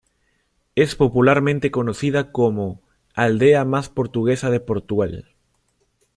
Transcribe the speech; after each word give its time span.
Es 0.73 0.95
popularmente 0.95 1.69
conocida 1.69 2.31
como 2.31 2.81
""aldea 3.13 3.65
más 3.65 3.89
portuguesa 3.89 4.49
de 4.49 4.59
Portugal"". 4.59 5.29